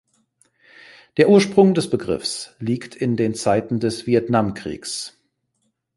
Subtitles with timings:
[1.17, 5.15] Der Ursprung des Begriffs liegt in den Zeiten des Vietnamkriegs.